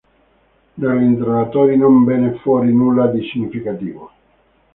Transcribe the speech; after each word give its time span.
Dagli 0.73 1.03
interrogatori 1.03 1.77
non 1.77 2.03
venne 2.03 2.39
fuori 2.39 2.73
nulla 2.73 3.05
di 3.05 3.21
significativo. 3.29 4.11